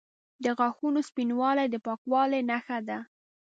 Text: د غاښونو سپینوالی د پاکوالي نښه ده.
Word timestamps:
د 0.43 0.45
غاښونو 0.57 0.99
سپینوالی 1.09 1.67
د 1.71 1.75
پاکوالي 1.85 2.41
نښه 2.49 2.77
ده. 2.87 2.97